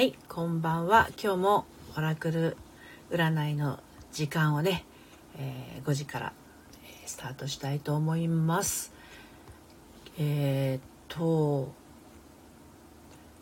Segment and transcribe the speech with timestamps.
[0.00, 1.10] はい、こんばんは。
[1.22, 2.56] 今日もオラクル
[3.10, 3.80] 占いの
[4.12, 4.86] 時間をね、
[5.36, 6.32] えー5時から
[7.04, 8.94] スタートしたいと思います。
[10.18, 11.70] えーっと、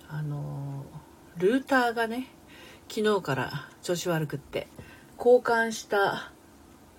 [0.08, 0.84] あの、
[1.36, 2.26] ルーターがね、
[2.88, 4.66] 昨日から調子悪くって、
[5.16, 6.32] 交換した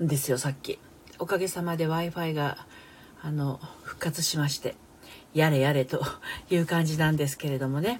[0.01, 0.79] んですよ、さっき。
[1.17, 2.65] おかげさまで Wi-Fi が、
[3.21, 4.77] あの、復活しまして、
[5.33, 6.01] やれやれと
[6.49, 7.99] いう感じなんですけれどもね。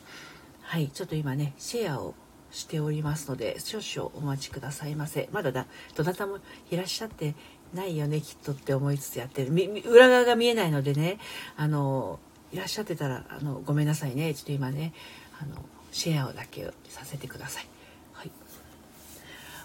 [0.70, 2.14] はい、ちょっと今ね、シェアを
[2.52, 5.28] しておりますので、少々お待ちくださいませ。
[5.32, 5.66] まだだ、
[5.96, 6.38] どなたも
[6.70, 7.34] いらっしゃって
[7.74, 9.52] ないよね、きっとって思いつつやってる。
[9.52, 11.18] 裏側が見えないのでね、
[11.58, 12.20] あの、
[12.52, 14.32] いらっしゃってたら、あの、ごめんなさいね。
[14.36, 14.94] ちょっと今ね、
[15.42, 15.56] あの、
[15.92, 17.66] シェアをだけさせてください。
[18.14, 18.32] はい。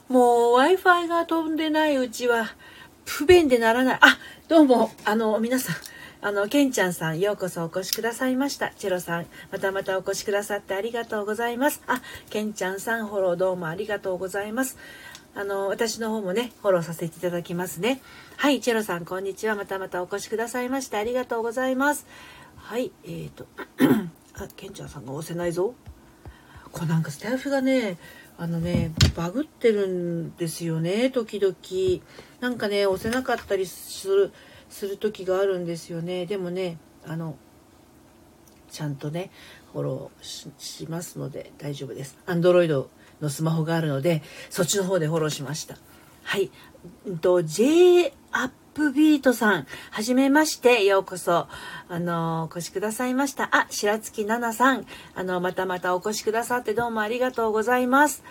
[0.09, 2.47] もう Wi-Fi が飛んでないうちは
[3.05, 3.99] 不便でならない。
[4.01, 5.77] あ、どうも、あの、皆さん、
[6.27, 8.71] あの、ケンちゃんさん、ようこそお越しくださいました。
[8.71, 11.83] チェロさん、またまたお越しくださってありがとうございます。
[11.87, 12.01] あ、
[12.31, 14.79] ケンちゃんさん、フォローどうもありがとうございます。
[15.35, 18.01] あの、私の方もね、フォローさせていただきますね。
[18.39, 19.55] はい、チェロさん、こんにちは。
[19.55, 22.07] またまたお越しくださいましてありがとうございます。
[22.57, 23.47] はい、えーと、
[24.33, 25.75] あ、ケンちゃんさんが押せないぞ。
[26.73, 27.99] これなんかスタイフがね
[28.37, 31.55] あのねバグってるんですよね時々
[32.41, 34.33] なんかね押せなかったりする
[34.75, 36.27] する時があるんですよね。
[36.27, 37.37] でもねあの
[38.73, 39.31] ちゃんとね
[39.73, 42.19] フォローししますので大丈夫です。
[42.27, 42.89] Android
[43.21, 45.77] のスマホがあるのでそっちの方でフォローしました。
[46.25, 46.51] はい。
[47.07, 51.47] うんと J アップビートさんはじめましてようこそ。
[51.89, 53.49] あのお越しくださいました。
[53.53, 54.87] あ白月奈々さん。
[55.15, 58.25] あのまたまたお越しくださってどうもありがとうございます。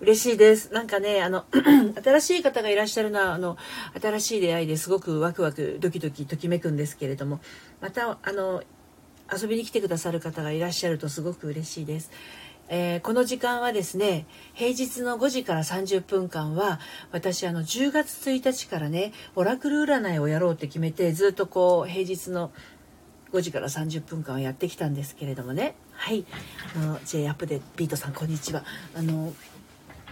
[0.00, 0.72] 嬉しいです。
[0.72, 1.44] なんかねあの
[2.02, 3.58] 新しい方がいらっしゃるのはあの
[4.00, 4.88] 新しい出会いです。
[4.88, 7.40] ごくワクワクドキドキときめくんですけれども
[7.80, 8.62] またあの
[9.32, 12.10] 遊びに来てくださる方がいらっしゃるとすごく嬉しいです。
[12.68, 22.52] えーこの時間はですね平日の5時から30分間は私あの10月1日からねオラクル占いをやろうって決めてずっとこう平日の
[23.32, 25.74] 5時から30分間はやってきたんですけれどもね。
[25.92, 26.24] はい。
[26.74, 28.64] あの J アップでビートさんこんにちは。
[28.94, 29.32] あの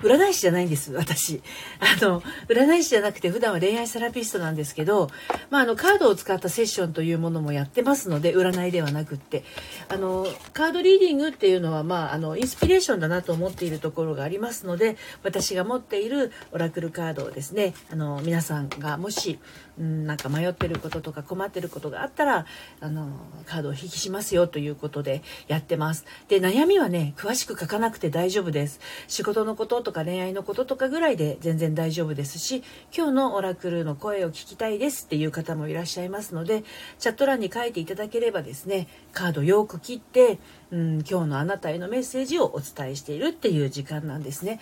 [0.03, 1.43] 占い師じゃないんです私。
[1.81, 5.11] あの占い師じゃなくて普段は恋愛セラピストなんですけど、
[5.51, 9.45] まあ、あのカードを使ったセッションというものもやってますので占いではなくって。
[9.89, 19.39] あのカードリーディングっていうのは、まあ、あのインスピレーションだなと思っているところがありますので私が持っているオラクルカードをですねあの皆さんがもし、
[19.79, 22.47] うん、なんか迷ってることとか困ってることがあったら
[22.81, 23.09] あの
[23.47, 26.05] カードを引きしますよということでやってます。
[26.29, 28.81] で悩みはね詳しく書かなくて大丈夫です。
[29.07, 32.63] 仕事のこととか恋愛のこととかぐらいで全然大丈夫ですし
[32.97, 36.65] 今日のオラクルの声を聞きたいですっていう方もいらっしゃいますので
[36.99, 40.39] チャット欄に書いていただければですねカードよく切って、
[40.71, 44.61] うん、今日のあなたへのメッセージをお伝えしているっていう時間なんですね。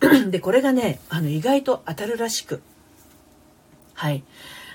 [0.30, 2.62] でこれがねあの意外と当たるらしく。
[3.94, 4.22] はい。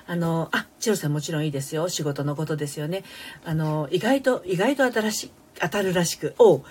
[0.08, 1.90] あの、あ、チロさんもちろんいいですよ。
[1.90, 3.04] 仕事のことですよね。
[3.46, 6.36] あの、意外と、意外と新しい、当たるらしく。
[6.40, 6.64] おう、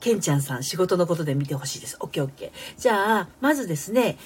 [0.00, 1.96] ケンちゃんさん、仕事のことで見てほしいです。
[2.00, 2.80] オッケーオッケー。
[2.80, 4.18] じゃあ、まずですね、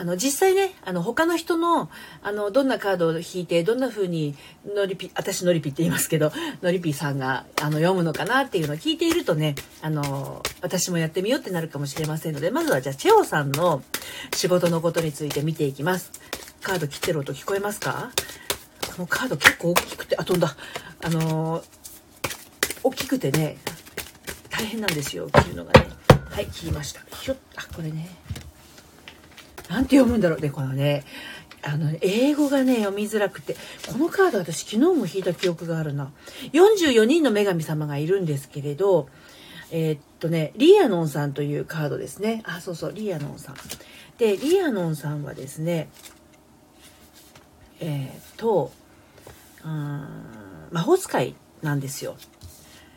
[0.00, 1.90] あの、実際ね、あの、他の人の、
[2.22, 4.34] あの、どんなカードを引いて、どんな風に、
[4.74, 6.32] のりぴ、私のりぴって言いますけど、
[6.62, 13.82] のりぴさんが、あの、読むのかなっていうのを聞いているとね、あの、私もやってみようってなるかもしれませんので、まずはじゃあ、チェオさんの
[14.34, 16.12] 仕事のことについて見ていきます。
[16.62, 18.10] カード切ってる音聞こえますか？
[18.94, 20.56] このカード結構大きくて、あ、飛んだ。
[21.02, 21.64] あのー
[22.82, 23.58] 大きくてね、
[24.48, 25.86] 大変なんですよ、切るのがね。
[26.30, 27.02] はい、切りました。
[27.14, 28.08] ひょっ、あ、これね。
[29.68, 31.04] なんて読むんだろうね、このね。
[31.62, 33.54] あの、英語がね、読みづらくて。
[33.92, 36.10] このカード私昨日も引いた記憶があるな。
[36.54, 39.08] 44人の女神様がいるんですけれど、
[39.70, 42.40] えーっとね、リアノンさんというカードですね。
[42.46, 43.56] あ、そうそう、リアノンさん。
[44.16, 45.90] で、リアノンさんはですね、
[47.80, 48.70] えーと、
[49.64, 52.16] うーん魔法使いなんですよ。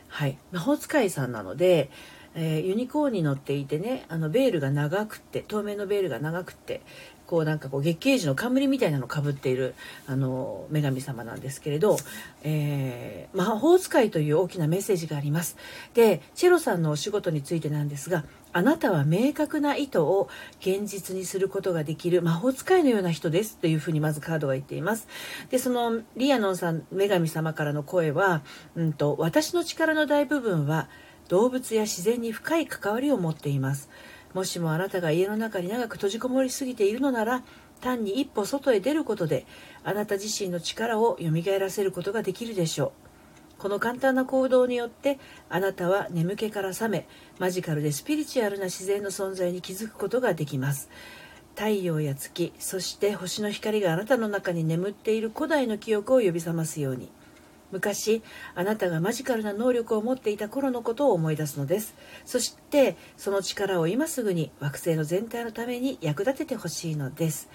[0.09, 0.37] はい。
[0.51, 1.89] 魔法使いさんなので、
[2.35, 6.81] えーユニコーンに乗っていてね、あの、ベールが長くって、透明のベールが長くって、
[7.25, 9.73] こうなんかこう月桂樹の冠みたいなのをかぶっている、
[10.07, 11.97] あの、女神様なんですけれど、
[12.43, 15.57] えー魔法使いという大きなメッセージがあります。
[15.95, 18.23] で、チェロさんのお仕事についてなんですが、
[18.53, 20.29] あなたは明確な意図を
[20.59, 25.07] 現実にすることができる魔法使いのような人ですというふうにまずカードが言っています。
[25.49, 28.43] で、そのリアノンさん、女神様からの声は、
[28.75, 30.87] うんと、私の力の大部分は
[31.29, 33.89] 動物や自然に深い関わりを持っています。
[34.35, 37.43] もしもあなたが家の中に長く閉じこもりすぎているのなら、
[37.81, 39.45] 単に一歩外へ出ることで、
[39.83, 43.02] あなた自身の力を蘇らせることができるでしょう。
[43.57, 45.19] この簡単な行動によって
[45.49, 47.07] あなたは眠気から覚め
[47.39, 50.89] マジカルでスピリチュアルな自然の存在に気づくことができます。
[51.55, 57.09] 太陽や月そして星の光があなたの中に眠っている古代の記憶を呼び覚ますように。
[57.71, 58.21] 昔
[58.53, 61.95] あなたがマジカルな能力を持っていた頃のことを思い出すのです。
[62.23, 67.49] そしてその力を今すぐに惑星の全体のために役立ててほしいのです、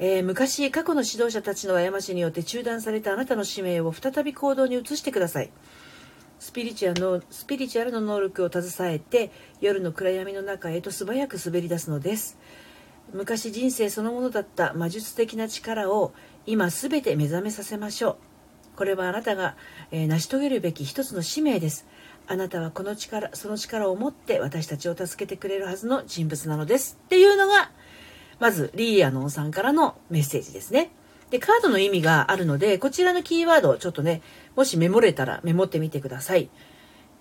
[0.00, 5.50] えー、昔過去の指導者たちの過ちによって中断されたあなたの使命を再び行動に移してください。
[6.38, 12.38] スピリチュアルのスピリチュアルの能力を携えて夜の暗闇の中へと素早く滑り出すのです。
[13.12, 16.12] 昔人生そのものだった魔術的な力を
[16.46, 18.16] 今すべて目覚めさせましょう。
[18.76, 19.56] これはあなたが、
[19.90, 21.86] えー、成し遂げるべき一つの使命です。
[22.28, 26.98] あなたはこの力その力を持って私たちを助けてくれるはずの人物なのです。
[27.06, 27.72] っていうのが
[28.40, 30.90] まずリーアノンさんからのメッセージですね。
[31.30, 34.22] でカードの意味があるのでこちらのキーワードをちょっとね
[34.56, 36.48] もしメモれたらメモってみてください。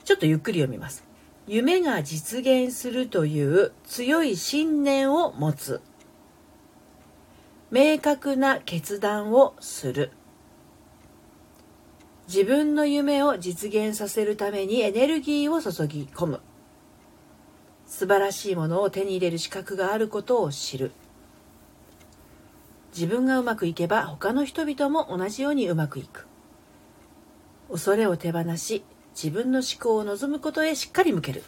[0.04, 1.04] ちょっとゆっくり読みます。
[1.48, 5.82] 夢が実現するという強い信念を持つ。
[7.72, 10.12] 明確な決断をする。
[12.28, 16.42] 自分の夢を実現させるためにエネルギーを注ぎ込む。
[17.86, 20.92] 素晴らしいものを手に入れる資格があることを知る。
[22.98, 26.26] 自分がうまくいけば他の人々も同じようにうまくいく
[27.70, 31.44] 恐れを手放し自分の思考を望むことへしっかり向ける。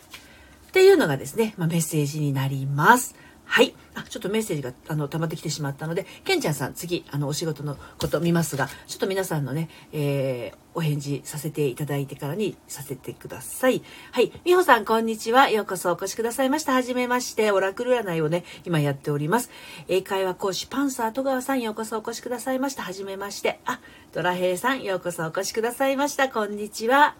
[0.69, 3.15] っていうのがですね、まあ、メッセージになります。
[3.45, 3.73] はい。
[4.03, 13.81] ちょっとメッセージが、あの、溜まってきてしまったので、ケンちゃんさん、次、あの、お仕事のこと見ますが、ちょっと皆さんのね、えー、お返事させていただいてからにさせてください。
[14.11, 14.31] はい。
[14.45, 15.49] みほさん、こんにちは。
[15.49, 16.73] ようこそお越しくださいました。
[16.73, 17.51] はじめまして。
[17.51, 19.49] オラクル占いをね、今やっております。
[19.87, 22.83] 英会話講師、パンサー戸川さん、ようこそお越しくださいました。
[22.83, 23.59] はじめまして。
[23.65, 23.79] あ、
[24.13, 26.29] ドラヘイさん、ようこそお越しくださいました。
[26.29, 27.15] こんにちは。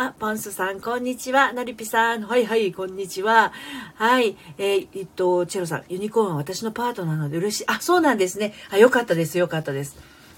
[0.00, 1.52] あ、ポンスさん、こんにちは。
[1.52, 3.52] のりぴさん、はいはい、こんにちは。
[3.96, 7.64] はい、えー、えっと、チェロさん、ユニコーンは私のパートナーなので嬉しい。
[7.66, 8.54] あ、そうなんですね。
[8.70, 9.96] あ、よかったです、よかったです。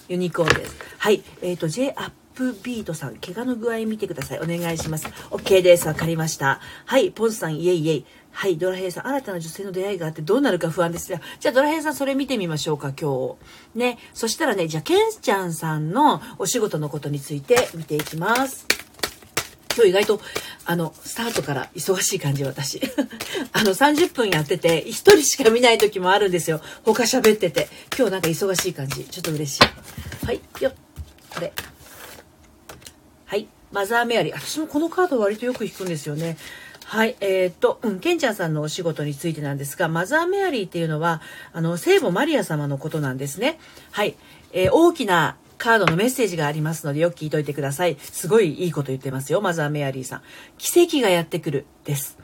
[0.08, 0.76] ユニコーンです。
[0.96, 4.38] はい、えっ、ー、と、J アップビートさん、怪我の具合見てください。
[4.38, 5.06] お願いします。
[5.30, 5.86] OK です。
[5.88, 6.58] わかりました。
[6.86, 8.06] はい、ポンスさん、イエイイエイ。
[8.30, 11.20] はい、ドラヘイさん、新たな女性の出会いがあってどうなるか不安ですよ。
[11.38, 13.36] じゃあ、ドラヘイさん、それ見てみましょうか、今
[13.74, 13.78] 日。
[13.78, 13.98] ね。
[14.14, 18.79] そしたらね、じゃあ、ケンちゃんさんのお仕事のことについて見ていきます。
[19.74, 20.20] 今日意外と、
[20.66, 22.80] あの、スタートから忙しい感じ、私。
[23.52, 26.60] あの、30分やってて、1人しか見ない時もあるんですよ。
[26.84, 27.68] 他喋ってて。
[27.96, 29.04] 今日なんか忙しい感じ。
[29.04, 29.62] ちょっと嬉しい。
[30.26, 30.74] はい、よっ。
[31.34, 31.52] これ。
[33.26, 33.46] はい。
[33.72, 34.34] マザーメアリー。
[34.34, 36.36] 私もこのカード割とよく引くんですよね。
[36.84, 37.16] はい。
[37.20, 41.22] えー、っと、うん、ケンちゃんさんのお仕事についてなんですが、マザーメアリーっていうのは、
[41.52, 43.60] あの、聖母マリア様のことなんですね。
[43.92, 44.16] はい。
[44.52, 47.98] えー、大きなカードのメッセージがありますのでよく聞いといてください。
[48.00, 49.42] すごいいいこと言ってますよ。
[49.42, 50.22] マザーメアリーさん。
[50.56, 51.66] 奇跡がやってくる。
[51.84, 52.18] です。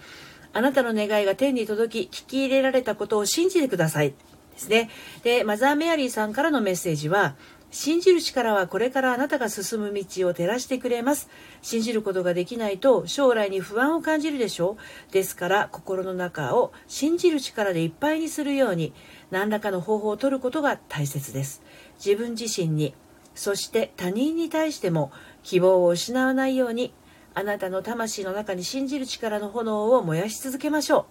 [0.54, 4.14] あなたの願いが天に届き、聞き入れられたことを信じてください。
[4.54, 4.88] ですね。
[5.22, 7.36] で、マザーメアリーさんからのメッセージは、
[7.70, 11.28] 信じる力はこれからあなたが進む道を照らしてくれます。
[11.60, 14.78] 信じることができないと将来に不安を感じるでしょ
[15.10, 15.12] う。
[15.12, 18.94] ですから心の中を信じる力でいっぱいにするように
[19.30, 21.60] 何らかの方法を取ることが大切です。
[22.02, 22.94] 自分自身に
[23.36, 25.12] そして他人に対しても
[25.44, 26.92] 希望を失わないように
[27.34, 31.04] あなたの魂の中に信じる力の炎を燃やし続けましょう。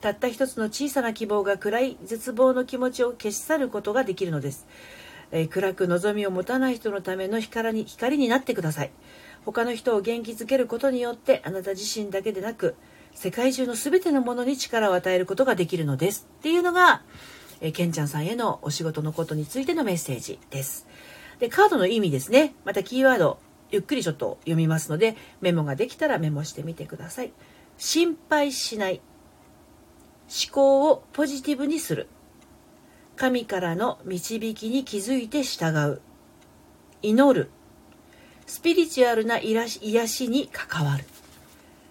[0.00, 4.68] たった一つの小さな希望が暗い絶望の気持ちを消し去ることができるのです、
[5.32, 8.92] えー、暗く望みを持たない人のための光に光になってください。
[9.44, 12.76] 他の人を元気づけることによってあなた自身だけでなく
[13.14, 16.28] 世界中の全てのものに力を与えることができるのです。
[16.38, 17.02] っていうのが、
[17.60, 20.86] えー、ケンちゃんさんへのお仕事のことについてのメッセージです。
[21.38, 22.54] で、カードの意味ですね。
[22.64, 23.38] またキーワード、
[23.70, 27.32] ゆっくりちょっと読みますので、メモができたらメモしてみてください。
[27.76, 29.00] 心配しない。
[30.28, 32.08] 思考をポジティブにする。
[33.16, 36.00] 神からの導きに気づいて従う。
[37.02, 37.50] 祈る。
[38.46, 41.04] スピリチュアルな癒しに関わる。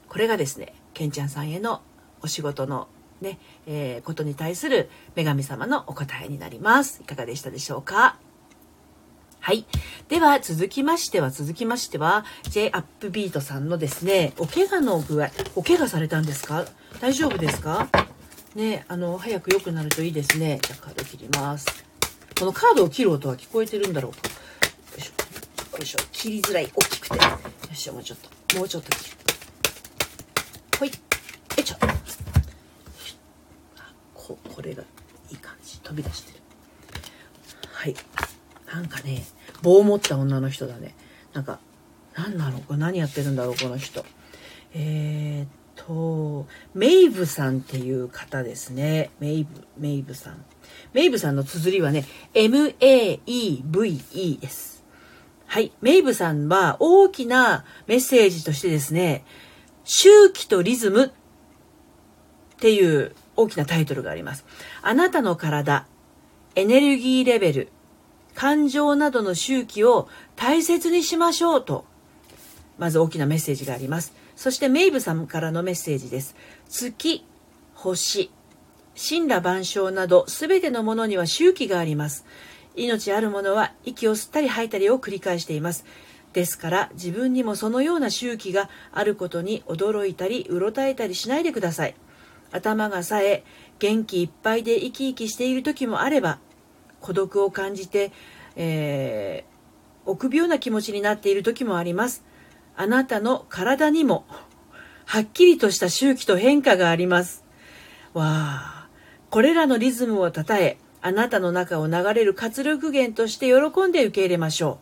[0.10, 1.82] これがですね、ケンちゃんさんへの
[2.22, 2.88] お仕事の
[3.22, 7.02] ね、えー、ことに対する女神様のお答えになります。
[7.04, 8.18] いかがでしたでしょうか？
[9.48, 9.66] はい。
[10.10, 16.66] では、続きましては、続きましては、J アップビートさんのですね、お怪我の具合、お怪我されたんですか？
[17.00, 17.88] 大丈夫ですか？
[18.56, 20.60] ね、あの、早く良くなるといいですね。
[20.64, 21.66] じゃカード切ります。
[22.38, 24.18] このカードを切る音は聞こえてるんだろうか？
[24.18, 24.34] よ
[24.98, 25.78] いしょ。
[25.78, 26.00] よいしょ。
[26.12, 26.70] 切りづらい。
[26.76, 27.16] 大きくて。
[27.16, 27.22] よ
[27.72, 28.58] いしょ、もうちょっと。
[28.58, 29.18] もうちょっと切る。
[30.78, 30.90] ほい。
[30.90, 30.94] よ
[31.58, 31.76] いしょ。
[34.14, 34.84] こ、これが
[35.32, 35.80] いい感じ。
[35.80, 36.40] 飛び出してる。
[37.72, 37.96] はい。
[38.70, 39.24] なんかね、
[39.68, 40.96] 棒を持った女の人だね。
[41.34, 41.60] なんか、
[42.16, 42.62] 何なの？
[42.62, 44.06] これ何やってるんだろうこの人。
[44.74, 49.12] えー、っとメイブさんっていう方ですね。
[49.20, 50.46] メイブメイブさん。
[50.94, 54.86] メイブさんの綴りはね MAEVE です
[55.46, 55.74] はい。
[55.82, 59.26] メイブさんは大きなメッセージとしてですね
[59.84, 61.12] 周期とリズムっ
[62.60, 64.46] ていう大きなタイトルがあります。
[64.82, 65.86] あなたの体
[66.56, 67.70] エネルギーレベル
[68.38, 71.86] 感情などの周期を大切にしましょうと
[72.78, 74.14] まず大きなメッセージがあります。
[74.36, 76.36] そしてメイブさんからのメッセージです。
[76.70, 77.26] 月、
[77.74, 78.30] 星、
[78.96, 82.26] 神羅万象など全てのものには周期があります。
[82.76, 85.84] 命あるものは息を吸ったり吐いたりを繰り返しています。
[86.34, 91.96] ですから自分にもそのような周期があることに驚いたりうろたえたりしないでください。
[92.52, 93.44] 頭が冴え
[93.80, 96.38] 元気いっぱいで生き生きしている時もあれば
[97.02, 98.12] 孤独を感じて、
[98.56, 102.24] えー、臆病な気持ちになっている時もあります。
[102.76, 104.26] あなたの体にも
[105.06, 107.46] はっきりとした周期と変化があります。
[108.14, 108.88] わあ、
[109.30, 114.80] これらのリズムをたたえ、あなたの中を流れる活力源として喜んで受け入れましょ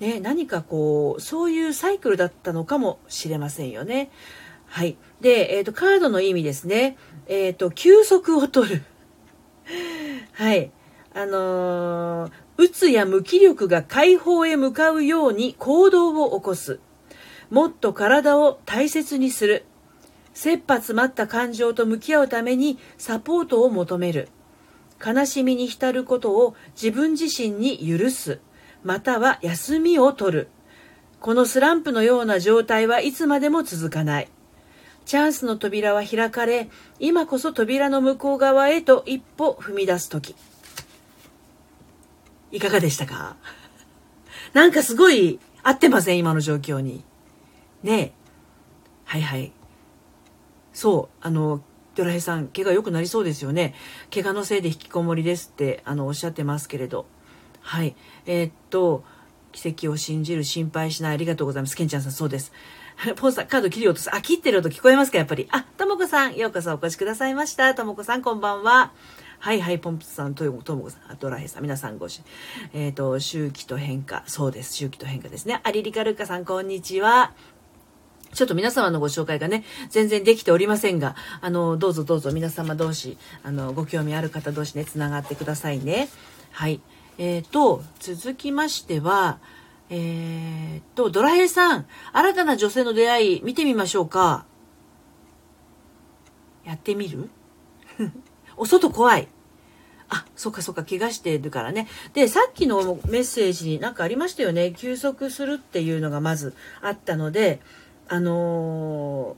[0.00, 0.04] う。
[0.04, 4.10] ね、何かこう、そういうサイクルだったのかもしれませんよね。
[4.66, 4.96] はい。
[5.20, 6.96] で、えっ、ー、と、カードの意味ですね。
[7.28, 8.82] えっ、ー、と、休息を取る。
[10.32, 10.70] はい。
[11.14, 16.80] あのー、うつや無気力が解放へ向かうように行動を起こす。
[17.50, 19.64] もっと体を大切にする。
[20.32, 24.28] 切羽詰まった感情と向き合うためにサポートを求める。
[25.04, 28.40] 悲しみに浸ることを自分自身に許す。
[28.82, 30.48] または休みを取る。
[31.20, 34.28] このスランプのような状態はいつまでも続かない。
[35.12, 40.34] チャンスの扉は開かれ、今こそ扉の向こう側へと一歩踏み出す時。
[42.50, 43.36] いかがでしたか？
[44.54, 46.18] なんかすごい合ってません？
[46.18, 47.04] 今の状況に。
[47.82, 48.12] ねえ。
[49.04, 49.52] はいはい。
[50.72, 51.60] そう、あの、
[51.94, 53.74] ドラヘさん、怪我良くなりそうですよね。
[54.10, 57.04] 怪我のせいで引きこもりですって、あの、おっしゃってますけれど。
[57.60, 57.94] はい。
[58.24, 59.04] えー、っと、
[59.52, 61.76] 奇跡を信じる、心配しない、ありがとうございます。
[61.76, 62.50] ケンちゃんさん、そうです。
[63.16, 64.14] ポンさん、カード切り落とす。
[64.14, 65.18] あ、切ってる音聞こえますか？
[65.18, 65.48] やっぱり。
[65.50, 67.74] あ、ともこさん、ようこそお越しくださいました。
[67.74, 68.92] ともこさん、こんばんは。
[69.40, 72.22] はいはい、ポンプさん、ともこさん、ドラヘさん、皆さんごし、
[72.72, 74.22] えっ、ー、と、周期と変化。
[74.26, 75.60] そうです、周期と変化ですね。
[75.64, 77.32] アリリカルカさん、こんにちは。
[78.34, 86.08] ちょっと皆様のご紹介がね、全然できておりませんが、あの、どうぞどうぞ皆様同士、あの、ご興味ある方同士ね、つながってくださいね。
[86.52, 86.80] はい。
[87.18, 89.40] えっ、ー、と、続きましては、
[89.94, 94.46] えっ、と、ドラヘイさん、新たな女性の出会い見てみましょうか。
[96.64, 97.28] やってみる？
[98.56, 99.28] お外怖い。
[100.08, 101.88] あ、そっかそっか、怪我してるからね。
[102.14, 104.72] で、さっきのメッセージになんかありましたよね。
[104.72, 107.60] 休息するっていうのがまずあったので、
[108.08, 109.36] あの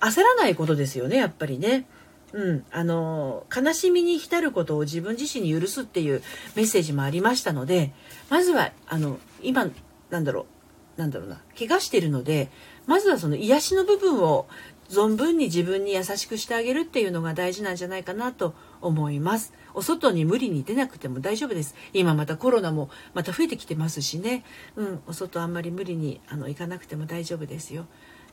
[0.00, 1.86] ー、焦らないことですよね、やっぱりね。
[2.32, 6.20] うん、あのー、悲しみに浸ることを自分自身に許すっていう
[6.56, 7.92] メッセージもありましたので、
[8.28, 9.68] まずは、あの、今、
[10.10, 10.46] なんだろ
[10.96, 12.50] う、なんだろうな、怪我してるので、
[12.86, 14.46] まずはその癒しの部分を
[14.88, 19.52] 存分に自分に優しくしてあげるっていうのが大事なんじゃないかなと思います。
[19.72, 21.74] お外に無理に出なくても大丈夫です。
[21.92, 24.44] 今またコロナもまた増えてきてますしね。
[24.76, 27.86] うん、お外あんまり無理にあの行かなくても大丈夫ですよ。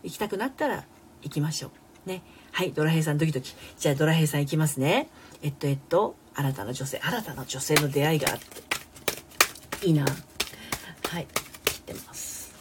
[0.04, 0.86] 行きたくなったら
[1.22, 1.72] 行きましょ
[2.06, 2.10] う。
[2.10, 2.22] ね。
[2.52, 3.56] はい、ドラヘイさんドキドキ。
[3.78, 5.10] じゃあドラヘイさん行きますね。
[5.42, 9.88] えっとえっと、新たな女性、新たな女性の出会いがあって。
[9.88, 10.06] いいな。
[10.06, 11.28] はい、
[11.92, 12.54] ってます。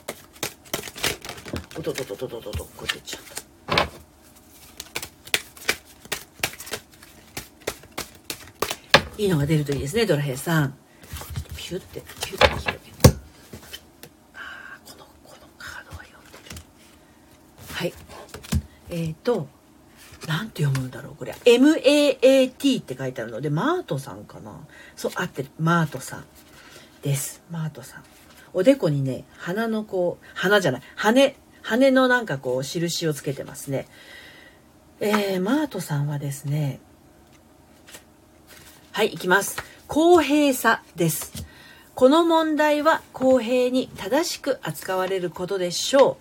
[1.78, 3.40] おととととととと、これちゃった。
[9.20, 10.74] いいのが出るといいですねドラヘイさん
[11.54, 12.78] ピュってピュって広げて
[14.32, 16.62] あこのこのカードは読んでる
[17.70, 17.92] はい
[18.88, 19.46] えっ、ー、と
[20.26, 24.52] なんて読むんだろうこれ MAAT って書いてあるのでマートさんかな
[24.96, 26.24] そう合ってるマートさん
[27.02, 28.04] ですマートさん
[28.52, 33.86] おでこにね鼻のこう鼻じゃない羽羽のなんかこう印をつけてますね
[35.00, 36.80] えー、マートさんはですね
[38.92, 39.56] はい、いきます。
[39.86, 41.46] 公平さです。
[41.94, 46.16] この問題は公平に正しく扱われることでしょう。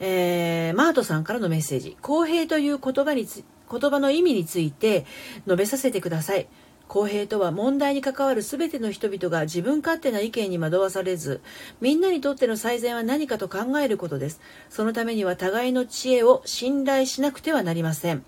[0.00, 1.98] えー、マートさんからのメッセージ。
[2.00, 5.04] 公平という言葉につ、言葉の意味について
[5.44, 6.48] 述べさせてください。
[6.90, 11.40] 公平とは問題に関わる全ての人々が自分勝手な意見に惑わされず、
[11.80, 14.40] みんなにとっての最善は何かと考えることです。
[14.68, 18.24] そのためには互いの知恵を信頼しなくてはなりません。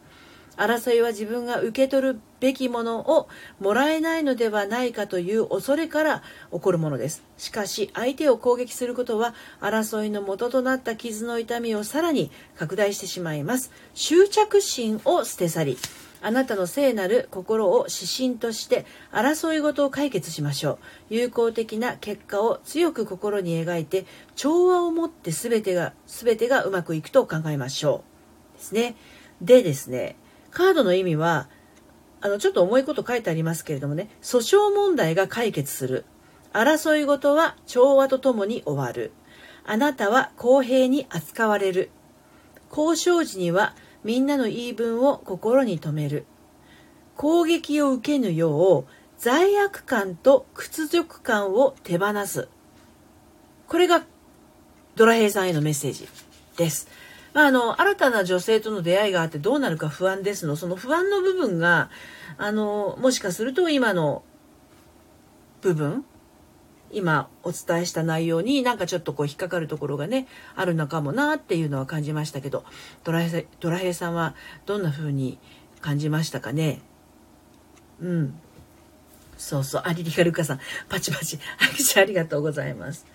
[0.56, 3.28] 争いは自分が受け取るべきものを
[3.58, 7.24] もらえないのではないかという恐れから起こるものです。
[7.38, 13.72] しかし相手を攻撃することは争いの元となった傷の痛みをさらに拡大してしまいます。
[13.94, 15.78] 執着心を捨て去り、
[16.22, 20.78] あなたの聖なる心を指針として争い事を解決しましょう。
[21.10, 28.04] 有効的な結果を強く心に描いて調和を持って全てが全てがうまくいくと考えましょ
[28.54, 28.58] う。
[28.58, 28.96] ですね。
[29.40, 30.16] でですね、
[30.52, 31.48] カードの意味は
[32.20, 36.04] あのちょっと重いこと書いてありますけれどもね、訴訟問題が解決する。
[36.52, 39.10] 争い事は調和とともに終わる。
[39.64, 41.90] あなたは公平に扱われる。
[42.70, 46.26] 交渉時にはみんなの言い分を心に留める。
[47.16, 48.84] 攻撃を受けぬよう
[49.18, 52.48] 罪悪感と屈辱感を手放す。
[53.68, 54.04] これが
[54.96, 56.08] ドラヘイさんへのメッセージ
[56.56, 56.88] です。
[57.32, 61.88] まあ、あの、新たな女性との出会いがあってどうなるか不安ですの、その不安の部分が、
[62.36, 64.22] あの、もしかすると今の
[65.62, 66.04] 部分、
[66.92, 72.64] 今お伝えした内容になんかちょっとこう引っかかるところがね、あるのかもなっていうのは感じましたけど、
[73.02, 74.34] ドラヘドラヘイさんは
[74.66, 75.38] どんな風に
[75.80, 76.80] 感じましたかね？
[78.00, 78.34] うん。
[79.38, 79.82] そうそう。
[79.84, 80.60] あ、リリカルカさん。
[80.88, 81.38] パチパチ。
[81.96, 83.06] ありがとうございます。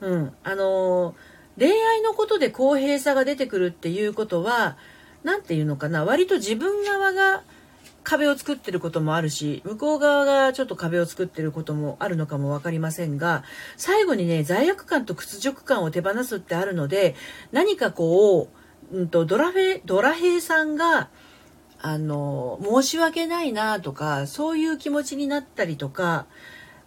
[0.00, 0.32] うん。
[0.42, 1.14] あのー、
[1.60, 4.76] 恋愛のことで公平さが出てくるっていうことは、
[5.22, 6.04] 何て言うのかな。
[6.04, 7.42] 割と自分側が
[8.08, 13.44] 壁を作ってることもあるし、向こう側がちょっと壁を作ってることもあるのかも分かりませんが、
[13.76, 17.14] 最後にね、罪悪感と屈辱感を手放すってあるので、
[17.52, 18.48] 何かこ
[18.90, 21.10] う、うんと、ドラフェ、ドラヘイさんが、
[21.82, 26.24] あの、申し訳ないなとか、そういう気持ちになったりとか、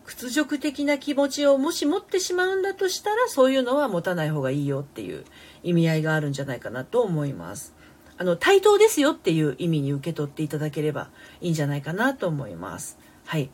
[0.05, 5.23] 屈辱的な気持ちをもし持ってしまうんだとしたら、そういうのは持たない方がいいよっていう
[5.61, 7.75] 意味合いがあるんじゃないかなと思います。
[8.21, 11.09] あの、対等ですよっていう意味に受け取っていただければ
[11.41, 12.99] いいんじゃないかなと思います。
[13.25, 13.49] はい。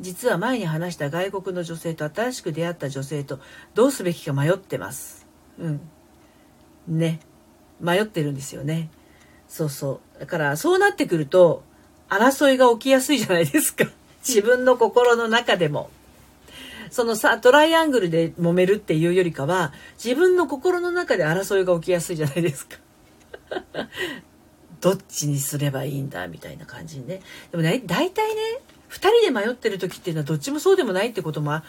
[0.00, 3.40] 実は前に話した外国の女性と新しく出会った女性と
[3.74, 5.26] どうすべきか迷ってます。
[5.58, 5.80] うん。
[6.88, 7.20] ね。
[7.78, 8.88] 迷ってるんですよね。
[9.48, 10.20] そうそう。
[10.20, 11.62] だからそうなってくると
[12.08, 13.84] 争いが起きやすいじゃないですか。
[14.26, 15.90] 自分の心の中でも。
[16.90, 22.78] そのさ、トライアングルで揉めるっていうよりかは、自分の心の中で争いが起きやすいじゃないですか。
[24.80, 27.22] どっちにすればいいんだみたいな感じにね。
[27.50, 28.42] でもね、大体ね、
[28.90, 31.60] 2人で迷ってる時っていうのはどっちもそうでもないってことも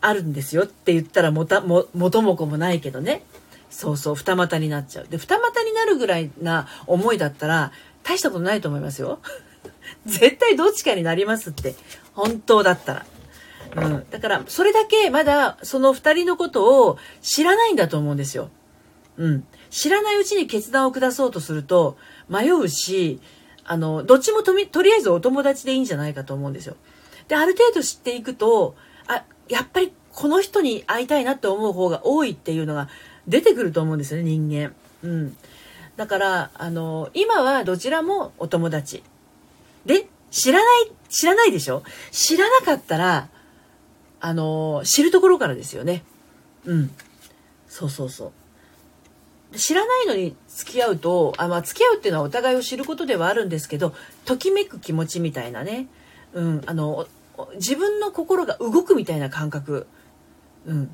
[0.00, 3.22] あるんですよって言ったらもたも元も子もないけどね。
[3.70, 5.06] そうそう、二股になっちゃう。
[5.08, 9.20] で、二股になるぐらいな思いだったら、大したことないと思いますよ。
[10.06, 11.76] 絶対どっちかになりますって。
[12.12, 13.06] 本当だったら。
[13.76, 14.06] うん。
[14.10, 18.50] だから、それだけまだその二人のことを知らないんだと思うんですよ。
[19.16, 19.46] うん。
[19.70, 21.96] 知らないうちに決断を下そうとすると
[22.28, 23.20] 迷うし、
[23.64, 26.76] あの、どっちもとみ、とりあえずお友達でいいんじゃないかと思うんですよ。
[27.28, 28.74] で、ある程度知っていくと、
[29.06, 32.88] あ、やっぱりこの人に会いたいなって思う方が多いっていうのが
[33.28, 34.74] 出てくると思うんですよね、人間。
[35.02, 35.36] うん。
[35.96, 39.04] だから、あの、今はどちらもお友達。
[39.86, 41.82] で、知らない、知らないでしょ？
[42.10, 43.28] 知らなかったら、
[44.20, 46.04] あの、知るところからですよね。
[46.64, 46.90] うん。
[47.68, 48.32] そうそうそう。
[49.56, 55.88] 知らないのに付き合うと、あまあ、付き合うっていうのはお互いを知ることではあるんですけど、ときめく気持ちみたいなね、
[56.32, 57.06] うん、あの、
[57.54, 59.86] 自分の心が動くみたいな感覚、
[60.66, 60.90] うん。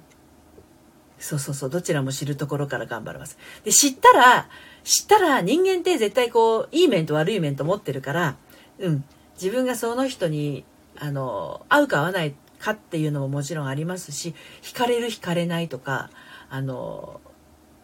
[1.18, 3.38] そうそうそう、どちらも知るところから頑張ります。
[3.64, 4.48] で、知ったら、
[4.84, 8.36] 知ったら人間って絶対こう、いい面と悪い面と持ってるから、
[8.78, 10.64] うん、自分がその人に、
[10.98, 16.10] あの、合うか合わないかっていうのももちろんありますし、惹かれる惹かれないとか、
[16.48, 17.20] あの、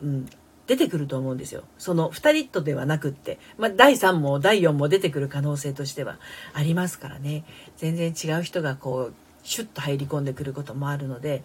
[0.02, 0.26] うん、
[0.66, 1.64] 出てくると思うんですよ。
[1.78, 3.38] その2人とではなくって。
[3.58, 6.18] まあ、第3も第4も出てくる可能性としては
[6.52, 7.44] ありますからね。
[7.76, 11.42] 全然違う人がこう、シュッと入り込んでくることもあるので、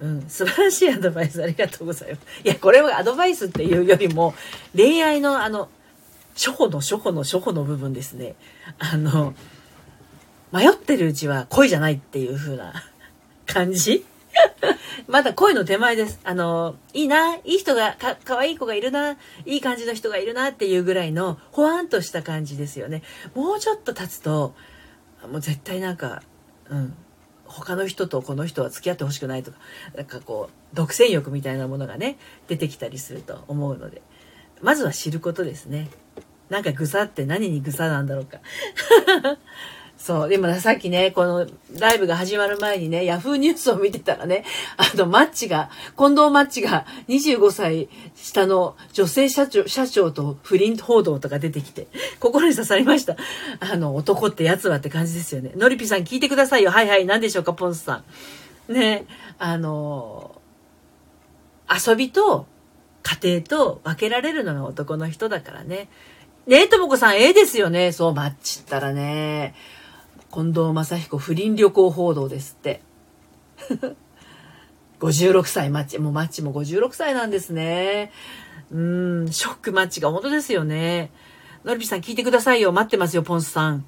[0.00, 2.20] うん、素晴らしいアドバイスありがとうございます。
[2.44, 4.34] いや、これはアドバイスっていうよりも、
[4.74, 5.68] 恋愛のあの、
[6.34, 8.34] 初歩の初歩の初歩の部分ですね。
[8.78, 9.34] あの、
[10.52, 12.72] 迷ってるうちは恋じゃないっていう風な
[13.46, 14.04] 感じ
[15.08, 16.20] まだ恋の手前です。
[16.24, 19.12] あの、いいな、いい人が、か、かわいい子がいるな、
[19.44, 23.02] いい感じの人がいるなっていうぐらいの、ほわんとした感じですよね。
[23.34, 24.54] もうちょっと経つと、
[25.30, 26.22] もう絶対なんか、
[26.68, 26.94] うん、
[27.44, 29.58] 他の人とこの人は付き合ってほしくないとか、
[29.94, 32.18] なんかこう、独占欲みたいなものがね、
[32.48, 34.02] 出てきたりすると思うので、
[34.62, 35.88] まずは知ることですね。
[36.48, 38.38] なんかぐさって何にぐさなんだろうか。
[39.98, 40.28] そう。
[40.28, 41.46] でもさっきね、この
[41.78, 44.44] ライブが始まる前にね、ヤフーニュースを見てたらね、
[44.76, 51.88] あの、マッチが、近藤マッチが25歳下の女性社長、社長と不倫報道とか出てきて、
[52.20, 53.16] 心に刺さりました。
[53.60, 55.52] あの、男ってやつはって感じですよね。
[55.56, 56.70] のりぴさん聞いてくださいよ。
[56.70, 57.06] はいはい。
[57.06, 58.02] 何でしょうか、ポンスさ
[58.68, 58.72] ん。
[58.72, 59.06] ね、
[59.38, 60.40] あの、
[61.68, 62.46] 遊びと
[63.02, 65.88] 家庭と分けられるのが男の人だからね。
[66.46, 67.92] ねえ、ともこさん、ええですよね。
[67.92, 69.54] そう、マッチったらね。
[70.32, 72.82] 近藤正彦不倫旅行報道ですって。
[75.00, 75.98] 56歳マッチ。
[75.98, 78.12] もうマッチも56歳なんですね。
[78.70, 81.10] うん、ショックマッチが本当ですよね。
[81.64, 82.72] のりぴさん聞いてくださいよ。
[82.72, 83.84] 待ってますよ、ポンスさん。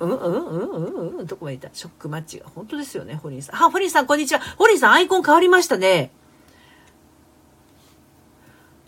[0.00, 1.26] うんうんうんうんうん。
[1.26, 1.68] どこまでいた？
[1.72, 2.46] ショックマッチが。
[2.54, 3.56] 本当ですよね、ホリンさん。
[3.56, 4.40] あ、ホリンさん、こんにちは。
[4.56, 6.10] ホリンさん、アイコン変わりましたね。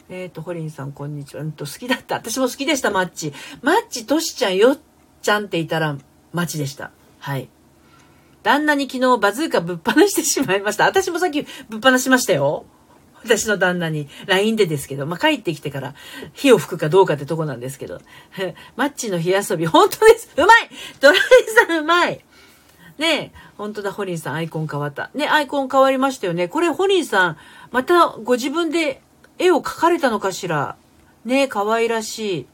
[0.09, 1.43] えっ、ー、と、ホリンさん、こんにちは。
[1.43, 2.17] うんと、好きだった。
[2.17, 3.33] 私も好きでした、マッチ。
[3.63, 4.79] マッチ、トシちゃん、よっ
[5.25, 5.97] ちゃんっていたら、
[6.33, 6.91] マッチでした。
[7.19, 7.49] はい。
[8.43, 10.85] 旦那に昨日バズーカぶっ放してしまいました。
[10.85, 12.67] 私もさっきぶっ放しましたよ。
[13.25, 15.95] 私の旦那に LINE でですけど、まあ、帰ってきてから
[16.35, 18.03] 火を吹くかどうかってとこなんですけど。
[18.77, 20.29] マッチの火遊び、本当です。
[20.37, 20.49] うまい
[21.01, 21.21] ドライ
[21.67, 22.23] さんうまい
[22.99, 25.11] ねえ、本当だ、ホリンさんアイコン変わった。
[25.15, 26.49] ね、アイコン変わりましたよね。
[26.49, 27.37] これホリンさん、
[27.73, 29.01] またご自分で
[29.39, 30.77] 絵を描かれたのかしら。
[31.25, 32.47] ねえ可愛らしい。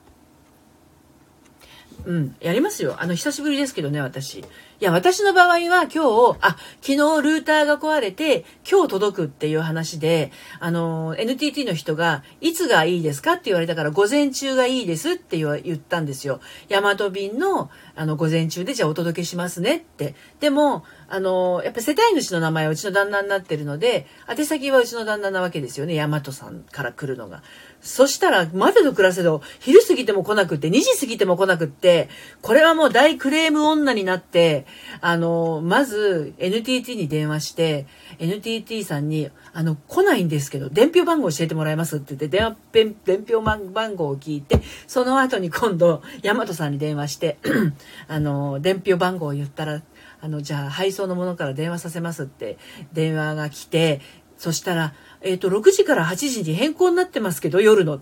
[2.05, 2.97] うん、やりますよ。
[2.99, 4.39] あの、久しぶりですけどね、私。
[4.39, 4.45] い
[4.81, 16.41] や、私の場合は今日、あ、昨日ルーターが壊れて、今日届くっていう話で、あの、NTT の人が、いつがいいですかって言われたから、午前中がいいですって言ったんですよ。
[16.69, 20.15] ヤマト便の、あの、午前中でじゃあお届けしますねって。
[20.41, 25.95] でも、あの、やっぱ世帯主の名前はうちの旦那になってるので、宛先はうちの旦那なわけですよね。
[25.97, 27.43] 大和さんから来るのが。
[27.83, 32.09] そしたら、待てど暮らせど、昼過ぎても来なくって、2時過ぎても来なくって、
[32.43, 34.67] これはもう大クレーム女になって、
[35.01, 37.87] あの、まず NTT に電話して、
[38.19, 47.39] NTT さんに、あの、来ないんですけど、伝票番号教えてもらえますって言って、電話、伝票番号を聞いて、その後に今度、大和さんに電話して、
[48.09, 49.83] あの、伝票番号を言ったら、
[50.21, 52.59] あの、じゃあ配送の者から電話させますって
[52.93, 54.03] 電話が来て、
[54.37, 58.01] そしたら、えっ、ー、と、6時から8時に変更になってますけど、夜の。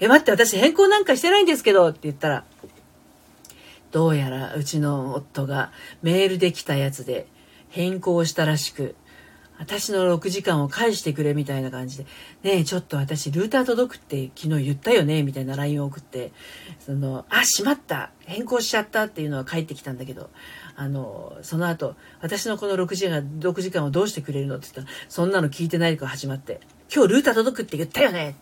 [0.00, 2.44] え、待って、私変更なんかしてないんですけど、って言ったら、
[3.90, 5.70] どうやらうちの夫が
[6.02, 7.28] メールで来たやつで
[7.68, 8.96] 変更したらしく、
[9.58, 12.04] 私の6時間を返してくれみたいな感じで、
[12.42, 16.32] ねえ、ちょっと私ルーター届くって昨日言ったよねみたいな LINE を送って、
[16.80, 20.30] その、あ、しまった変更しちゃったっていうのは返ってきたんだけど、
[20.76, 26.60] あの、その後、私のこの6時間、6時間をどうしてくれるのって言ったら、そんなの聞いてないから始まって、
[26.92, 28.36] 今日ルーター届くって言ったよね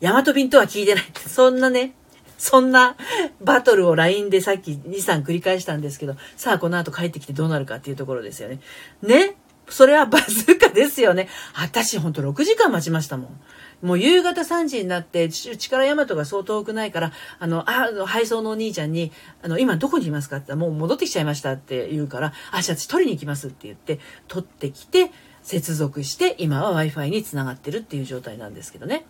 [0.00, 1.94] ヤマト便とは聞いてないって、そんなね、
[2.38, 2.96] そんな
[3.40, 8.60] バトルを LINE でさっき2、3繰り返したんですけど、さあこの後帰ってきてどうなるかっていうところですよね。
[9.02, 9.36] ね
[9.68, 11.28] それはバズーカですよね。
[11.54, 13.40] 私ほんと6時間待ちましたもん。
[13.86, 25.10] もう夕方3時になって、うちから大和がそう遠くないから、あの、あ、配送のお兄ちゃんに、あの、今どこにいますかって言ったら、もう戻ってきちゃいましたって言うから、あ、じゃあ私取りに行きますって言って、取ってきて、
[25.42, 29.04] 接続して、今は Wi-Fi につながってるっていう状態なんですけどね。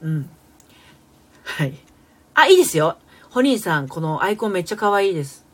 [0.00, 0.30] うん。
[1.42, 1.74] はい。
[2.34, 2.98] あ、いいですよ。
[3.30, 5.44] ホニーさん、このアイコンめっちゃ可愛いです。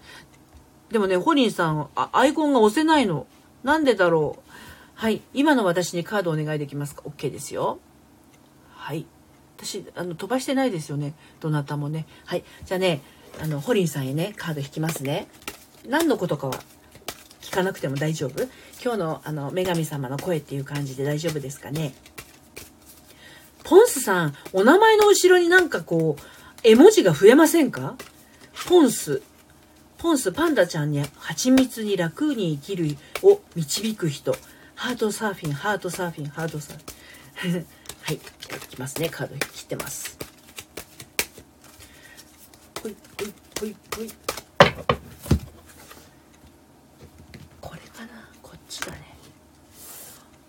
[0.90, 3.26] でもね、ホニーさん、あアイコンが押せないの。
[3.62, 4.50] なんでだろう？
[4.94, 5.22] はい。
[5.34, 7.78] 今の私にカードお願いできますか ?OK ですよ。
[8.70, 9.06] はい。
[9.56, 11.14] 私、あの、飛ばしてないですよね。
[11.40, 12.06] どなたもね。
[12.24, 12.44] はい。
[12.64, 13.02] じゃあね、
[13.40, 15.28] あの、ホリンさんへね、カード引きますね。
[15.86, 16.54] 何のことかは
[17.40, 18.48] 聞かなくても大丈夫？
[18.82, 21.94] 今日の、あの、女神様の声っていう感じで大丈夫ですかね？
[23.64, 26.22] ポンスさん、お名前の後ろになんかこう、
[26.62, 27.96] 絵文字が増えませんか？
[28.68, 29.22] ポンス。
[29.98, 34.32] ポンス、パンダちゃんに蜂蜜に楽に生きるを導く人。
[34.76, 36.76] ハートサーフィン、ハートサーフィン、ハートサー
[37.34, 37.66] フィン。
[38.02, 38.18] はい、い
[38.70, 39.08] きますね。
[39.08, 40.16] カード切ってます。
[42.80, 44.10] ほいほいほいほい。
[47.60, 48.28] これかな？
[48.40, 48.98] こっちだね。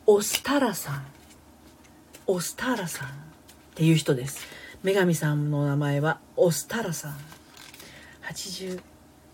[0.06, 1.06] オスタラさん。
[2.28, 3.12] オスタラさんっ
[3.74, 4.46] ていう人です。
[4.84, 7.18] 女神さんの名前はオスタラさん。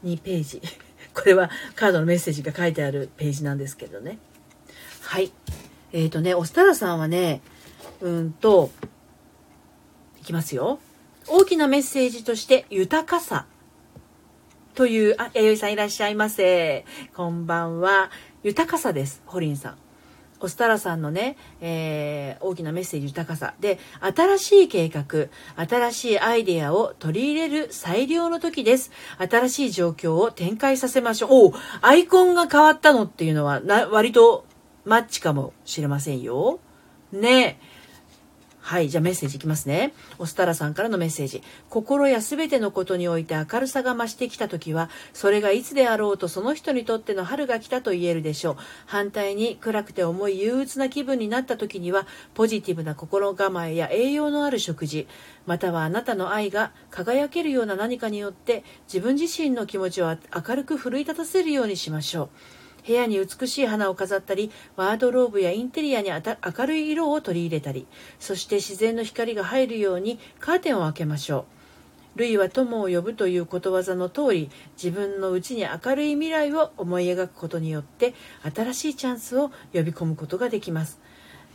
[0.06, 0.62] 2ページ。
[1.14, 4.20] これはカードのメッセージが書いてあるページなんですけどね。
[5.02, 5.32] はい。
[5.92, 7.42] えっ、ー、とね、おしたらさんはね、
[8.02, 8.72] うんと、
[10.22, 10.80] いきますよ。
[11.28, 13.48] 大きなメッセージとして豊かさ
[14.76, 16.86] という、あ、弥生さんいらっしゃいませ。
[17.16, 18.12] こんばんは。
[18.44, 19.24] 豊かさです。
[19.26, 19.85] ホリンさん。
[20.46, 23.56] ホスタラさんのね、えー、大きなメッセージ豊かさ。
[23.60, 25.06] で新しい計画
[25.56, 28.92] 新しいアイデアを取り入れる最良の時です。
[29.18, 31.48] 新しい状況を展開させましょう。
[31.48, 34.46] おアイコンが変わったのっていうのはな割と
[34.84, 36.60] マッチかもしれませんよ。
[37.12, 37.60] ね
[38.66, 39.94] はい、じゃあメッセージいきますね。
[40.18, 41.44] オスタラさんからのメッセージ。
[41.70, 48.58] 心や全てのことにおいて明るさが増してきた時は、それがいつであろうとその人にとっての春が来たと言えるでしょう。
[48.88, 55.08] 反対に暗くて重い憂鬱な気分になった時には、ポジティブな心構えや栄養のある食事、
[55.46, 62.65] またはあなたの愛が輝けるような何かによって自分自身の気持ちを明るく奮い立たせるようにしましょう。
[62.86, 67.88] 部屋に美しい花を飾ったりワードローブやインテリアに明るい色を取り入れたり
[68.20, 71.56] そして自然の光が入るようにカーテンを開けましょう。
[72.16, 74.50] 類は友を呼ぶということわざの通り
[74.82, 78.14] 自分の内に明るい未来を思い描くことによって
[78.56, 81.00] 新しいチャンスを呼び込むことができます。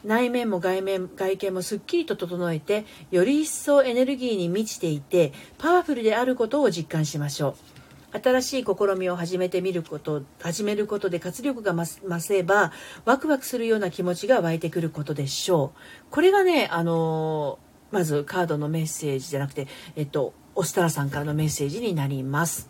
[0.05, 7.70] 内面も外面外見もすっきりと整えてより一層エネルギーに満ちていてパワフルであることを実感しましょう。
[8.13, 12.73] 新しい試みを始めてみること始めることで活力が増せば
[13.05, 15.79] ワクワクするような気持ちが湧いてくることでしょう。
[16.11, 17.59] これがねあの
[17.91, 22.69] まずカードのメッセージじゃなくてえっとオスタラさんからのメッセージになります。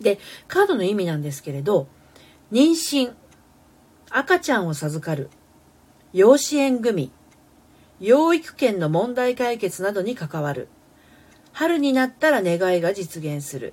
[0.00, 1.88] でカードの意味なんですけれど
[2.52, 3.12] 妊娠
[4.10, 5.30] 赤ちゃんを授かる
[6.12, 7.10] 養子縁組
[7.98, 10.68] 養育権の問題解決などに関わる。
[11.52, 13.72] 春になったら願いが実現する。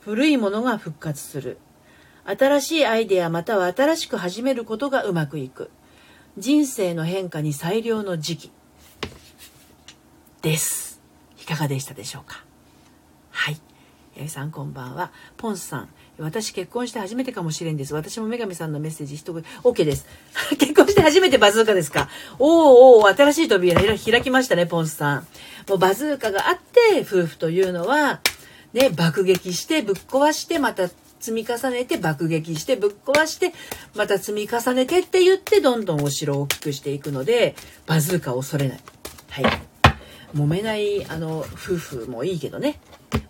[0.00, 1.58] 古いものが復活する。
[2.24, 5.70] 新しいアイデアまたは新しく始めることがうまくいく。
[6.38, 8.50] 人生の変化に最良の時期。
[10.40, 11.00] です。
[11.42, 12.44] いかがでしたでしょうか？
[13.30, 13.60] はい。
[14.16, 15.12] 八木さんこんばんは。
[15.36, 15.88] ポンスさん。
[16.18, 17.94] 私結婚して初めてかもしれんです。
[17.94, 20.06] 私も女神さんのメッセージ一言、OK です。
[20.58, 22.08] 結婚して初めてバズーカですか？
[22.38, 25.26] おーおー、新しい扉開きましたね、ポンスさん。
[25.68, 28.20] もうバズーカがあって、夫婦というのは、
[28.72, 30.88] ね、爆撃してぶっ壊してまた
[31.20, 33.52] 積み重ねて爆撃してぶっ壊して
[33.94, 37.54] また積み重ねてって言ってどんどんお城を大きくしていくので
[37.86, 38.80] バズーカを恐れない。
[39.30, 39.44] はい。
[40.34, 42.78] 揉めないあの夫婦もいいけどね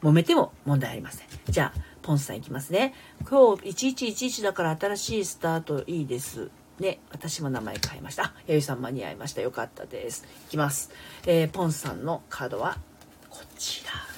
[0.02, 1.26] 揉めても問題ありません。
[1.48, 2.94] じゃあポンさんいきますね。
[3.28, 6.50] 今日1111だから新しいスタートいいです。
[6.78, 8.24] ね、私も名前変えました。
[8.24, 9.42] あ、やゆさん間に合いました。
[9.42, 10.24] よかったです。
[10.48, 10.90] いきます。
[11.26, 12.78] えー、ポンさんのカードは
[13.28, 14.09] こちら。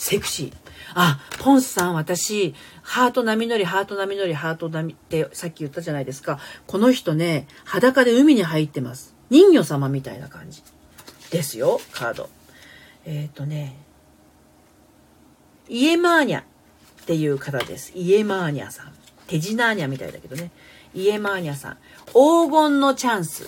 [0.00, 0.52] セクシー。
[0.94, 6.40] あ、ポンスさん、私、ハート波乗り、ハート波乗り、ハート波ってさっき言ったじゃないですか。
[6.66, 9.14] この人ね、裸で海に入ってます。
[9.28, 10.62] 人魚様みたいな感じ。
[11.30, 12.30] ですよ、カード。
[13.04, 13.76] えっ、ー、とね、
[15.68, 16.44] イエマーニャっ
[17.04, 17.92] ていう方です。
[17.94, 18.92] イエマーニャさん。
[19.26, 20.50] テジナーニャみたいだけどね。
[20.94, 21.76] イエマーニャさん。
[22.06, 23.46] 黄金のチャンスっ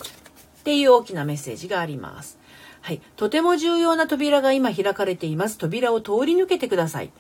[0.65, 2.42] ていう大きなメッセージがあります。
[2.83, 3.01] はい。
[3.17, 5.57] とても重要な扉が今開かれています。
[5.57, 7.13] 扉を通り抜けてください。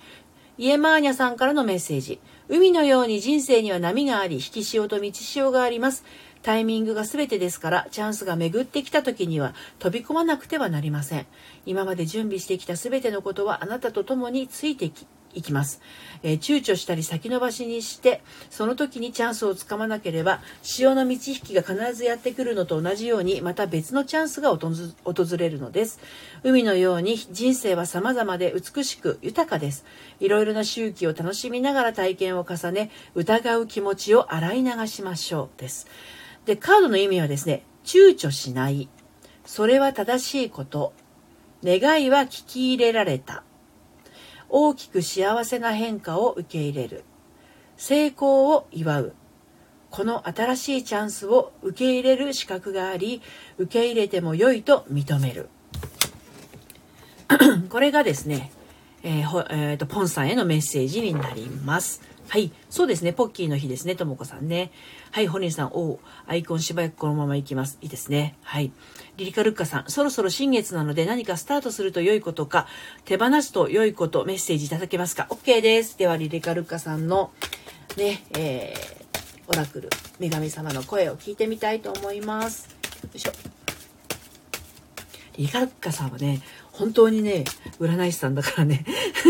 [0.59, 2.20] イエマーニャさんからのメッセージ。
[2.48, 6.05] 海のように人生には波があり、引き潮と満ち潮があります。
[6.42, 11.27] タイミングが全てですから、チャンスが巡ってきた時には飛び込まなくてはなりません。
[11.64, 15.81] 今まで準備してきた全てのことはあなたと共についてきいきます、
[16.23, 26.01] えー、躊躇したり先延ばしにしてその時にチャンスをつかまなければ潮の満ち引きが必ずやってくるのと同じようにまた別のチャンスが訪れるのです。
[26.42, 29.85] 海のように人生は様々で美しく豊かです。
[30.21, 35.87] いろいろな周期を楽しみながら体験を重ね疑う気持ちを洗い流しましょうです。
[36.45, 38.88] でカードの意味はですね躊躇しない。
[39.45, 40.92] それは正しいこと。
[41.64, 43.45] 願いは聞き入れられた。
[44.55, 47.05] 大きく幸せな変化を受け入れる。
[47.79, 49.15] 成功を祝う。
[49.91, 53.23] この新しいチャンスを受け入れる資格があり
[53.59, 55.49] 受け入れても良いと認める。
[57.71, 58.53] これがですね、
[59.03, 62.51] えーえーと、とポンさんへのメッセージになりますはい。
[62.71, 63.12] そうですね。
[63.12, 63.95] ポッキーの日ですね。
[63.95, 64.73] ともこさんね。
[65.11, 65.27] はい。
[65.27, 67.77] ホニーさん、おアイコンしばらくこのままいきます。
[67.83, 68.38] いいですね。
[68.43, 68.73] はい。
[69.19, 72.67] リリカルッカさん、そろそろ新月なので何かスタートすると良いことか、
[73.05, 75.99] 手放すと良いこと、メッセージいただけますか ?OK です。
[75.99, 77.33] では、リリカルッカさんの、
[77.99, 82.75] ね、えー、オラクル、女神様の声を聞いてみたいと思います。
[83.03, 83.52] よいしょ。
[85.37, 86.40] リカルッカさんはね、
[86.73, 87.45] 本当にね、
[87.81, 88.85] 占い師さんだからね、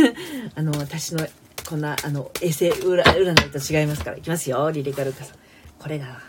[0.55, 1.27] あの、私の
[1.69, 4.17] こんなあの衛星占いと違いますから。
[4.17, 5.38] いきますよリリカルカさん。
[5.79, 6.21] これだ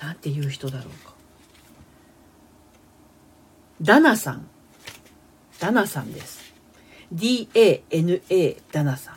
[0.00, 1.14] なんていう人だろうか。
[3.82, 4.46] ダナさん。
[5.58, 6.54] ダナさんです。
[7.12, 9.14] DANA ダナさん。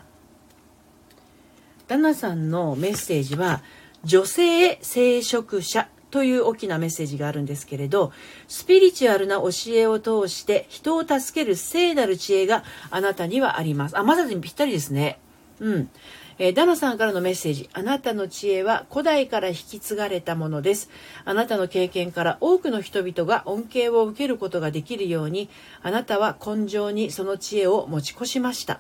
[1.88, 3.62] ダナさんのメッセージは、
[4.04, 8.12] 女性聖職者という大きなメッセージがあるんですけれど、
[8.47, 13.97] スピリチュアルな教えを通して人を助ける聖なる知恵があなたにはあります。
[13.97, 15.19] あ、まさにぴったりですね。
[15.60, 15.89] うん。
[16.38, 17.69] えー、ダナさんからのメッセージ。
[17.71, 20.89] あなたの知恵は古代から引き継がれたものです。
[21.24, 25.50] あなたの経験から多くの人々が恩恵を受けることができるように、
[25.84, 28.80] あなたは根性にその知恵を持ち越しました。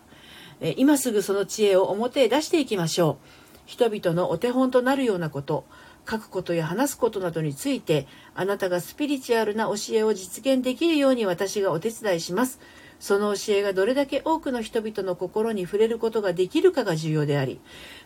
[0.59, 3.25] えー、今すぐその知恵を表へ出していきましょう。
[3.67, 5.65] 人々のお手本となるようなこと、
[6.09, 12.59] 書くことや話すことなどについて、あなたがスピリチュアルな教えを実現できるように私がお手伝いします。
[12.99, 17.59] その教えがどれだけ多くの人々の心に触れることができるかが重要であり、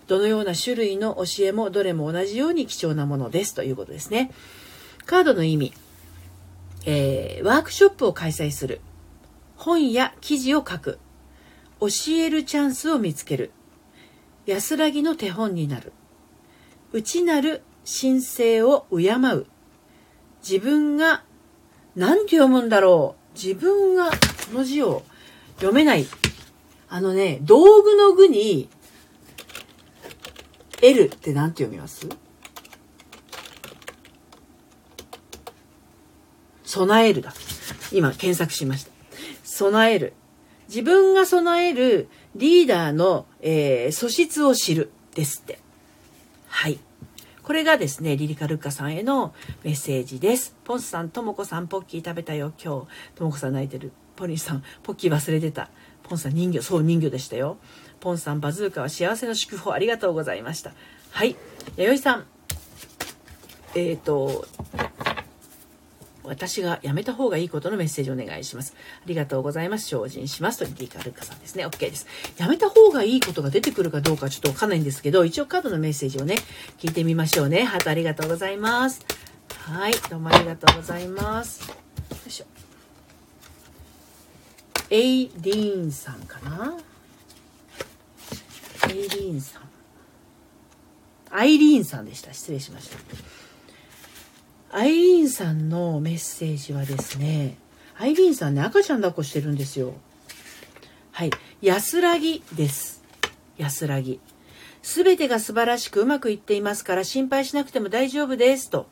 [0.08, 3.54] どのような種類の教えもどれも同じように貴重なものです。
[3.54, 4.32] ということですね。
[5.06, 5.74] カードの意味、
[6.86, 8.80] えー、ワークショップを開催する、
[9.58, 11.00] 本や記事を書く、
[11.82, 13.52] 教えるチャンスを見つける、
[14.46, 15.92] 安らぎの手本になる、
[16.94, 19.46] 内なる神聖を敬う、
[20.42, 21.24] 自分が
[21.96, 24.16] 何て読むんだろう自分がこ
[24.54, 25.04] の字を
[25.58, 26.06] 読めない。
[26.90, 28.70] あのね、道具の具に、
[30.82, 32.08] L って何て読みます？
[36.64, 37.34] 備えるだ。
[37.92, 38.92] 今検索しました。
[39.44, 40.14] 備える。
[40.68, 45.60] 自分が備えるリーダーの、えー、素質を知るですって。
[46.48, 46.80] はい。
[47.46, 50.56] これがですね、リリカルッカさんへのメッセージです。
[50.64, 52.88] ポンスさん、ともこさん、ポッキー食べたよ、今日。
[53.14, 53.92] ともこさん泣いてる。
[54.16, 55.70] ポニーさん、ポッキー忘れてた。
[56.02, 57.58] ポンさん人魚、そう人魚でしたよ。
[58.00, 60.74] ポンさん、バズーカは幸せの祝福ありがとうございました。
[61.12, 61.36] はい。
[61.78, 62.26] 弥生さん。
[63.76, 64.48] えっ、ー、と、
[66.28, 68.74] 私がやめた方がいいことのメッセージお願いします。
[68.78, 69.88] ありがとうございます。
[69.88, 70.60] 精進します。
[70.60, 71.66] とリティカルカさんですね。
[71.66, 72.08] OK です。
[72.38, 76.36] やめた方がいいことが出てくるかどうかちょっとわかんないんですけど、一応カードのメッセージをね、
[76.80, 77.64] 聞いてみましょうね。
[77.64, 79.06] ハートありがとうございます。
[79.50, 79.94] はい。
[80.10, 81.70] どうもありがとうございます。
[81.70, 81.76] よ
[82.28, 82.46] いしょ。
[84.90, 86.78] エイリーンさんかな？
[88.90, 89.62] エイリーンさん。
[91.32, 92.32] アイリーンさんでした。
[92.34, 92.98] 失礼しました。
[94.78, 97.56] アイリーンさんのメッセージはですね、
[97.98, 99.94] アイリーンさんね、赤ちゃん抱っこしてるんですよ。
[101.14, 101.32] はい。
[101.62, 103.02] 安らぎです。
[103.58, 104.20] 安らぎ。
[104.82, 108.70] すべてが素晴らしくうまくいっていますから心配しなくても大丈夫です。
[108.70, 108.88] と、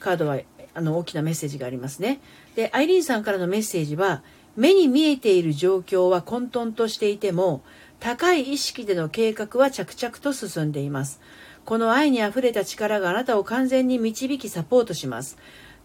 [0.00, 0.40] カードは、
[0.72, 2.18] あの、大きなメッセージがありますね。
[2.54, 4.22] で、アイリーンさんからのメッセージは、
[4.56, 7.62] 目に見えている状況は混沌としていても
[8.00, 11.20] 高い意識での計画は着々と進んでいます
[11.66, 15.36] この愛にあふれた力があなたを完全に導きサポートします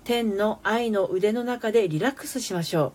[0.03, 2.91] 天の愛の腕の中でリラックスしましょう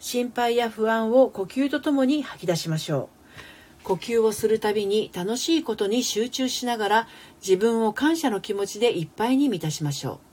[0.00, 3.08] 心配や不安を呼吸とともに吐き出しましょ
[3.82, 7.08] う呼吸をするたびに楽しいことに集中しながら
[7.40, 10.28] 自分を感謝の気持ちでいっぱいに満たしましょう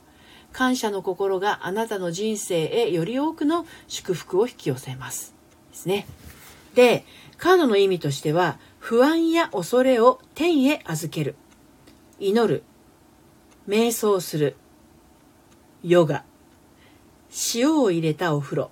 [0.56, 5.36] 感謝の心があなたの人生へより多くの祝福を引き寄せます。
[5.72, 6.08] ですね。
[6.76, 7.04] で、
[7.36, 11.36] カードの意味としては、不安や恐れを天へ預ける。
[12.18, 12.64] 祈る。
[13.68, 14.56] 瞑想する。
[15.84, 16.24] ヨガ。
[17.54, 18.72] 塩を入れたお風呂。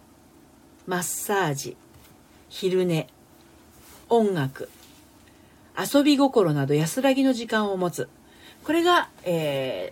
[0.88, 1.76] マッサージ。
[2.48, 3.10] 昼寝。
[4.08, 4.70] 音楽。
[5.78, 8.08] 遊び心など安らぎの時間を持つ。
[8.64, 9.92] これが、え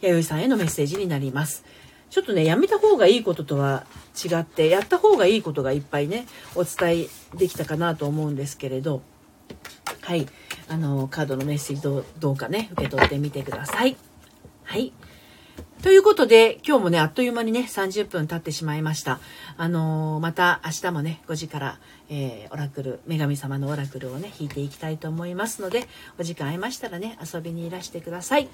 [0.00, 1.64] ー、弥生さんへのメッセージになります。
[2.08, 3.84] ちょっとね、やめた方がいいこととは
[4.24, 9.02] 違って、やった方がいいことがいっぱいね、お伝えできたかなと思うんですけれど、
[10.06, 10.24] はい。
[10.68, 13.96] あの、カードのメッセージどどうかね、受け取ってみてください。
[14.62, 14.92] はい。
[15.82, 19.20] ということで、今日もね、あっという間にね、30分経ってしまいました。
[19.56, 25.86] あのー、また明日もね、5時から、えー、オラクル、女神様のオラクルをね、弾いていきたいと思いますので、
[26.18, 28.48] お時間合いましたらね、遊びにいらしてください。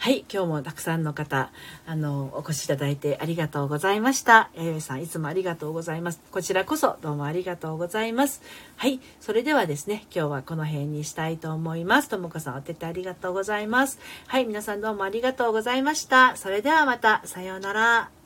[0.00, 1.50] はい、今日もたくさんの方、
[1.84, 4.48] あの、お越しいただいてありがとうございました。
[4.54, 6.20] 弥生さん、いつもありがとうございます。
[6.30, 8.40] こちらこそ、どうもありがとうございます。
[8.76, 12.08] はい、それではですね、今日はこの辺にしたいと思います。
[12.08, 13.98] ともこさん、お手手ありがとうございます。
[14.28, 16.36] はい、皆さんどうもありがとうございました。
[16.36, 18.17] それではまた、さようなら。